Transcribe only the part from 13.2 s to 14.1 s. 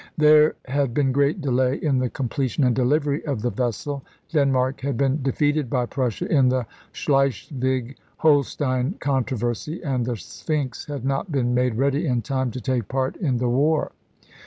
the war.